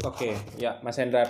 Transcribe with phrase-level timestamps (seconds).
[0.00, 1.28] Oke, ya Mas Hendra.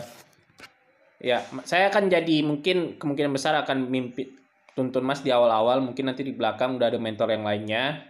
[1.18, 4.30] Ya, saya akan jadi mungkin kemungkinan besar akan mimpi
[4.78, 8.06] tuntun Mas di awal-awal, mungkin nanti di belakang udah ada mentor yang lainnya.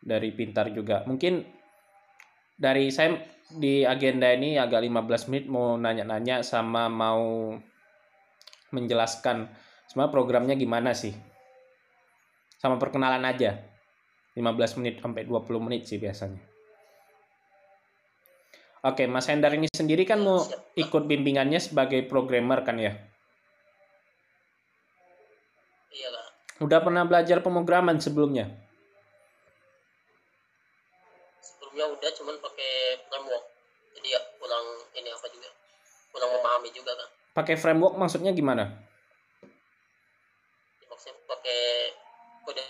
[0.00, 1.04] Dari Pintar juga.
[1.04, 1.44] Mungkin
[2.56, 3.20] dari saya
[3.52, 7.52] di agenda ini agak 15 menit mau nanya-nanya sama mau
[8.72, 9.50] menjelaskan
[9.88, 11.12] semua programnya gimana sih.
[12.56, 13.60] Sama perkenalan aja.
[14.36, 16.49] 15 menit sampai 20 menit sih biasanya.
[18.80, 20.40] Oke, Mas Hendar ini sendiri kan mau
[20.72, 22.96] ikut bimbingannya sebagai programmer kan ya?
[25.92, 26.24] Iya lah.
[26.64, 28.48] Udah pernah belajar pemrograman sebelumnya?
[31.44, 32.72] Sebelumnya udah cuman pakai
[33.04, 33.44] framework.
[34.00, 34.64] Jadi ya kurang
[34.96, 35.52] ini apa juga.
[36.16, 37.08] Kurang memahami juga kan.
[37.36, 38.80] Pakai framework maksudnya gimana?
[40.88, 41.60] Maksudnya pakai
[42.48, 42.64] kode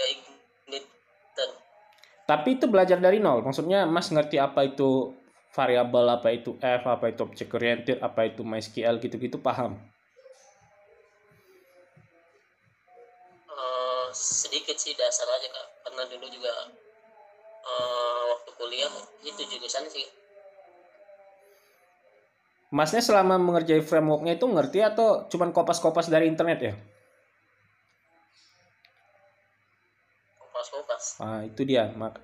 [0.00, 1.50] Ignition.
[2.24, 3.44] Tapi itu belajar dari nol.
[3.44, 5.20] Maksudnya Mas ngerti apa itu
[5.52, 9.76] variabel, apa itu F, apa itu object oriented, apa itu MySQL gitu-gitu paham?
[13.52, 15.66] Eh, sedikit sih dasar aja kak.
[15.84, 16.52] Karena dulu juga
[17.68, 20.08] eh, waktu kuliah itu jurusan sih.
[22.72, 26.74] Masnya selama mengerjai frameworknya itu ngerti atau cuman kopas-kopas dari internet ya?
[30.40, 31.20] Kopas-kopas.
[31.20, 31.92] Ah, itu dia.
[31.92, 32.16] Mak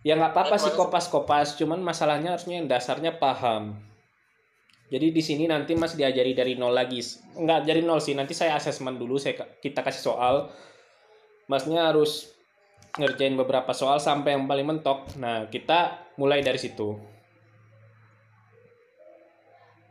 [0.00, 3.76] ya nggak apa-apa sih kopas-kopas, cuman masalahnya harusnya yang dasarnya paham.
[4.90, 6.98] Jadi di sini nanti Mas diajari dari nol lagi.
[7.38, 10.50] Nggak dari nol sih, nanti saya asesmen dulu, saya kita kasih soal.
[11.46, 12.34] Masnya harus
[12.98, 15.14] ngerjain beberapa soal sampai yang paling mentok.
[15.14, 16.98] Nah, kita mulai dari situ.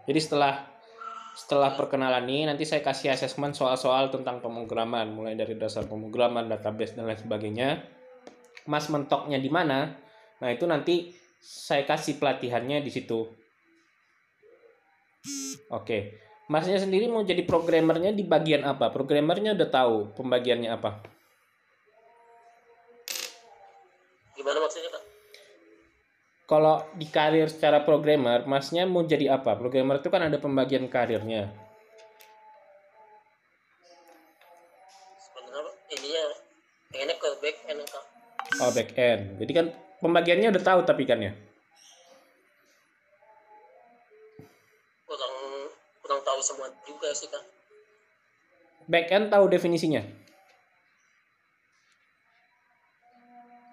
[0.04, 0.68] Jadi setelah
[1.38, 7.00] setelah perkenalan ini nanti saya kasih asesmen soal-soal tentang pemrograman mulai dari dasar pemrograman, database
[7.00, 7.99] dan lain sebagainya.
[8.70, 9.98] Mas mentoknya di mana?
[10.38, 11.10] Nah, itu nanti
[11.42, 13.26] saya kasih pelatihannya di situ.
[15.74, 16.22] Oke.
[16.50, 18.90] Masnya sendiri mau jadi programmernya di bagian apa?
[18.94, 21.02] Programmernya udah tahu pembagiannya apa?
[24.34, 25.04] Gimana maksudnya kak?
[26.50, 29.54] Kalau di karir secara programmer, masnya mau jadi apa?
[29.54, 31.54] Programmer itu kan ada pembagian karirnya.
[35.22, 36.24] Sebenarnya ininya
[36.90, 38.06] pengennya ke back end kak.
[38.60, 39.40] Oh, back end.
[39.40, 39.66] Jadi kan
[40.04, 41.32] pembagiannya udah tahu tapi kan ya.
[45.08, 45.36] Kurang
[46.04, 47.44] kurang tahu semua juga sih kak.
[48.92, 50.04] Back end tahu definisinya.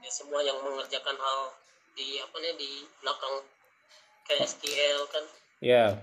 [0.07, 1.41] Ya semua yang mengerjakan hal
[1.99, 2.71] di apa nih di
[3.03, 3.35] belakang
[4.31, 5.25] kayak SQL kan.
[5.59, 5.99] Ya.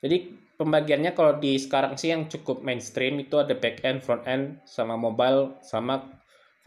[0.00, 4.56] Jadi pembagiannya kalau di sekarang sih yang cukup mainstream itu ada back end, front end,
[4.64, 6.00] sama mobile, sama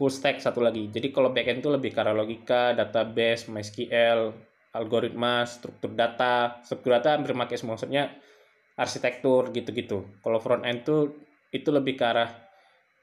[0.00, 0.88] full stack satu lagi.
[0.88, 4.32] Jadi kalau back end itu lebih ke arah logika, database, MySQL,
[4.72, 8.08] algoritma, struktur data, struktur data hampir pakai semua maksudnya
[8.80, 10.08] arsitektur gitu-gitu.
[10.24, 11.20] Kalau front end tuh
[11.52, 12.32] itu lebih ke arah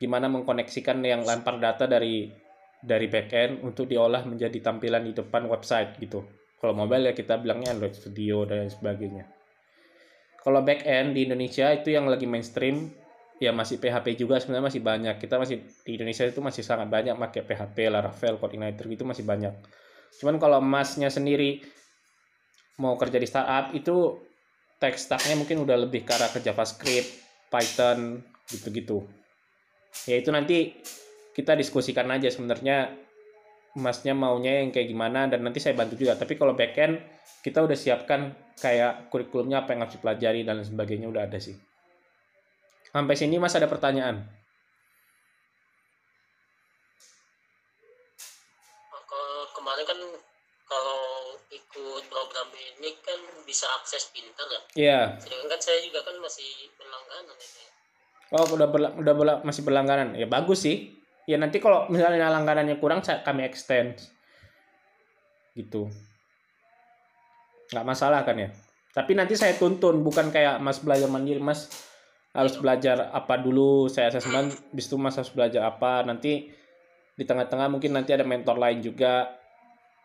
[0.02, 2.34] gimana mengkoneksikan yang lempar data dari
[2.82, 6.26] dari back end untuk diolah menjadi tampilan di depan website gitu.
[6.58, 9.30] Kalau mobile ya kita bilangnya Android Studio dan sebagainya.
[10.42, 12.90] Kalau back end di Indonesia itu yang lagi mainstream
[13.38, 15.16] ya masih PHP juga sebenarnya masih banyak.
[15.22, 19.54] Kita masih di Indonesia itu masih sangat banyak pakai PHP, Laravel, Coordinator gitu masih banyak.
[20.18, 21.62] Cuman kalau masnya sendiri
[22.82, 24.22] mau kerja di startup itu
[24.78, 27.10] tech stacknya mungkin udah lebih ke arah ke JavaScript,
[27.50, 29.06] Python gitu-gitu.
[30.06, 30.78] Ya itu nanti
[31.34, 32.94] kita diskusikan aja sebenarnya
[33.78, 36.18] masnya maunya yang kayak gimana dan nanti saya bantu juga.
[36.18, 36.98] Tapi kalau backend
[37.46, 41.58] kita udah siapkan kayak kurikulumnya apa yang harus dipelajari dan sebagainya udah ada sih.
[42.92, 44.24] Sampai sini Mas ada pertanyaan?
[49.08, 50.00] Kalau kemarin kan
[50.68, 51.00] kalau
[51.48, 54.62] ikut program ini kan bisa akses pintar ya.
[54.76, 55.00] Iya.
[55.20, 57.64] Sedangkan kan saya juga kan masih berlangganan ini.
[58.36, 60.16] Oh udah berla udah berla masih berlangganan.
[60.20, 61.00] Ya bagus sih.
[61.28, 64.00] Ya nanti kalau misalnya langganannya kurang saya kami extend.
[65.56, 65.88] Gitu.
[67.72, 68.50] Nggak masalah kan ya.
[68.92, 71.72] Tapi nanti saya tuntun bukan kayak Mas belajar mandiri Mas
[72.36, 76.04] harus belajar apa dulu saya asesmen bis itu Mas harus belajar apa.
[76.04, 76.52] Nanti
[77.18, 79.34] di tengah-tengah mungkin nanti ada mentor lain juga.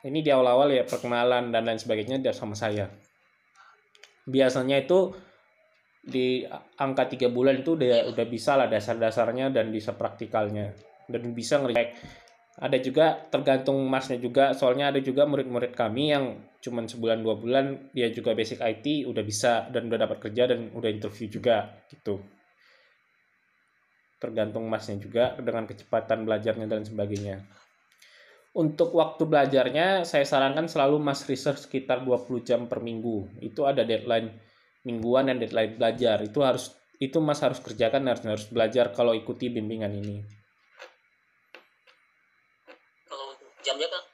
[0.02, 2.90] Ini di awal-awal ya perkenalan dan lain sebagainya dia sama saya.
[4.26, 5.14] Biasanya itu
[6.02, 6.42] di
[6.82, 10.74] angka tiga bulan itu udah udah bisa lah dasar-dasarnya dan bisa praktikalnya.
[11.06, 11.94] Dan bisa ngerjain
[12.60, 14.52] ada juga tergantung masnya juga.
[14.52, 19.24] Soalnya ada juga murid-murid kami yang cuman sebulan dua bulan dia juga basic IT udah
[19.24, 22.20] bisa dan udah dapat kerja dan udah interview juga gitu.
[24.20, 27.42] Tergantung masnya juga dengan kecepatan belajarnya dan sebagainya.
[28.52, 33.40] Untuk waktu belajarnya saya sarankan selalu mas research sekitar 20 jam per minggu.
[33.40, 34.28] Itu ada deadline
[34.84, 36.20] mingguan dan deadline belajar.
[36.20, 40.22] Itu harus itu mas harus kerjakan harus harus belajar kalau ikuti bimbingan ini
[43.12, 44.12] kalau jamnya kak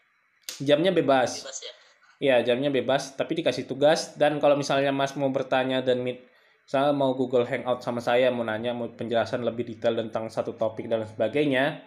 [0.62, 1.42] jamnya bebas.
[1.42, 1.72] Bebas ya?
[2.18, 4.18] Ya jamnya bebas tapi dikasih tugas.
[4.18, 6.26] Dan kalau misalnya mas mau bertanya dan meet
[6.68, 10.84] saya mau Google Hangout sama saya mau nanya mau penjelasan lebih detail tentang satu topik
[10.84, 11.80] dan sebagainya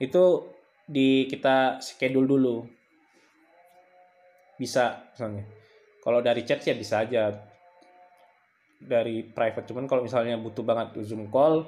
[0.00, 0.48] itu
[0.88, 2.56] di kita schedule dulu.
[4.56, 5.44] Bisa misalnya.
[6.00, 7.34] Kalau dari chat ya bisa aja.
[8.84, 11.64] Dari private cuman kalau misalnya butuh banget zoom call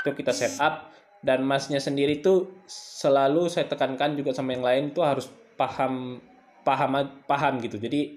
[0.00, 4.84] itu kita set up dan masnya sendiri tuh selalu saya tekankan juga sama yang lain
[4.96, 6.16] tuh harus paham
[6.64, 6.96] paham
[7.28, 7.76] paham gitu.
[7.76, 8.16] Jadi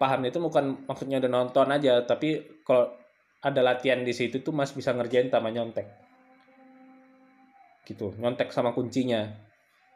[0.00, 2.96] paham itu bukan maksudnya udah nonton aja tapi kalau
[3.44, 5.84] ada latihan di situ tuh mas bisa ngerjain tanpa nyontek.
[7.84, 9.28] Gitu nyontek sama kuncinya.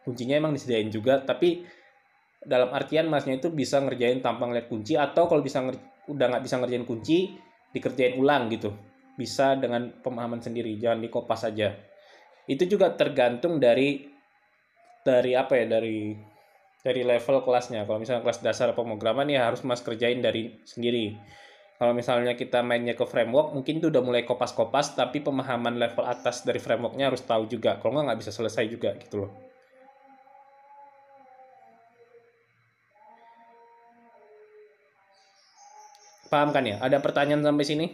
[0.04, 1.64] Kuncinya emang disediain juga tapi
[2.44, 5.64] dalam artian masnya itu bisa ngerjain tanpa ngeliat kunci atau kalau bisa
[6.10, 7.40] udah nggak bisa ngerjain kunci
[7.72, 8.68] dikerjain ulang gitu.
[9.16, 11.91] Bisa dengan pemahaman sendiri jangan dikopas saja
[12.50, 14.10] itu juga tergantung dari
[15.02, 16.14] dari apa ya dari
[16.82, 17.86] dari level kelasnya.
[17.86, 21.14] Kalau misalnya kelas dasar pemrograman ya harus mas kerjain dari sendiri.
[21.78, 26.46] Kalau misalnya kita mainnya ke framework mungkin itu udah mulai kopas-kopas tapi pemahaman level atas
[26.46, 27.78] dari frameworknya harus tahu juga.
[27.78, 29.30] Kalau nggak nggak bisa selesai juga gitu loh.
[36.30, 36.78] Paham kan ya?
[36.80, 37.86] Ada pertanyaan sampai sini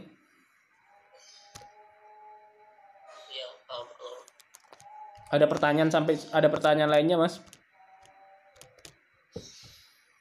[5.39, 7.39] ada pertanyaan sampai ada pertanyaan lainnya mas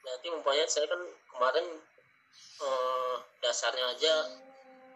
[0.01, 1.01] nanti umpamanya saya kan
[1.33, 1.65] kemarin
[2.61, 4.13] eh, dasarnya aja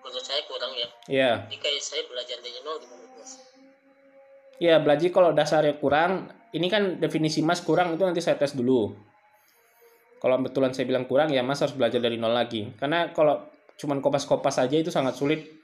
[0.01, 1.31] menurut saya kurang ya Iya.
[1.49, 3.33] jadi kayak saya belajar dari nol gimana mas
[4.61, 8.93] Iya, belajar kalau dasarnya kurang, ini kan definisi Mas kurang itu nanti saya tes dulu.
[10.21, 12.69] Kalau betulan saya bilang kurang, ya Mas harus belajar dari nol lagi.
[12.77, 13.41] Karena kalau
[13.81, 15.60] cuman kopas-kopas saja itu sangat sulit.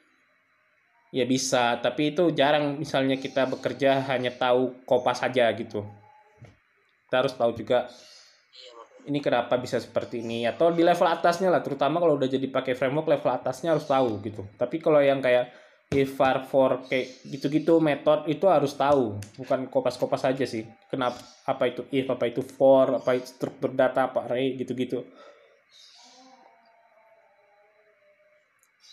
[1.08, 5.88] Ya bisa, tapi itu jarang misalnya kita bekerja hanya tahu kopas saja gitu.
[7.08, 7.88] Kita harus tahu juga
[9.08, 10.44] ini kenapa bisa seperti ini?
[10.44, 14.20] Atau di level atasnya lah terutama kalau udah jadi pakai framework level atasnya harus tahu
[14.20, 14.44] gitu.
[14.60, 15.48] Tapi kalau yang kayak
[15.96, 19.16] if var for kayak gitu-gitu metode itu harus tahu.
[19.40, 20.68] Bukan kopas-kopas aja sih.
[20.92, 25.08] Kenapa apa itu if apa itu for apa itu struktur data apa array gitu-gitu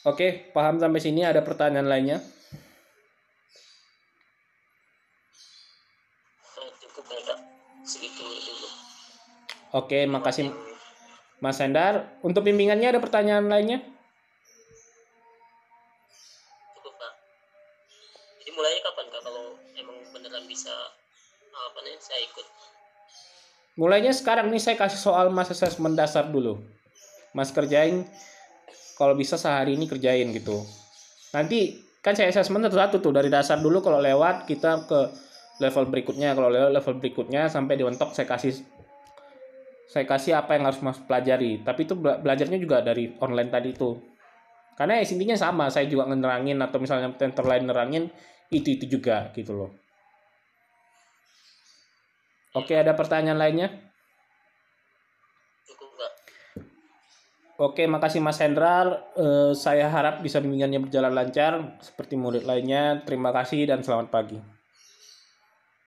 [0.05, 2.19] oke paham sampai sini ada pertanyaan lainnya?
[9.75, 10.55] Oke makasih
[11.43, 13.83] Mas Hendar untuk bimbingannya ada pertanyaan lainnya?
[16.79, 17.13] Cukup kak.
[18.39, 20.71] Jadi mulainya kapan kak kalau emang beneran bisa
[21.51, 22.47] apa nih saya ikut?
[23.75, 26.63] Mulainya sekarang nih saya kasih soal mas assessment dasar dulu.
[27.35, 28.07] Mas kerjain
[28.95, 30.63] kalau bisa sehari ini kerjain gitu.
[31.35, 35.01] Nanti kan saya assessment satu-satu tuh dari dasar dulu kalau lewat kita ke
[35.59, 36.35] level berikutnya.
[36.35, 38.55] Kalau lewat level berikutnya sampai di mentok saya kasih
[39.85, 41.63] saya kasih apa yang harus mas pelajari.
[41.63, 43.95] Tapi itu bela- belajarnya juga dari online tadi itu.
[44.75, 48.05] Karena ya intinya sama, saya juga ngerangin atau misalnya tenter lain nerangin
[48.51, 49.71] itu itu juga gitu loh.
[52.55, 53.69] Oke, ada pertanyaan lainnya?
[55.65, 56.13] cukup kak
[57.55, 59.15] Oke, makasih Mas Hendrar.
[59.15, 63.07] Eh, saya harap bisa bimbingannya berjalan lancar seperti murid lainnya.
[63.07, 64.54] Terima kasih dan selamat pagi.